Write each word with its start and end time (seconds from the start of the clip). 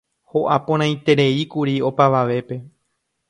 Ho'aporãitereíkuri 0.35 1.75
opavavépe. 1.89 2.61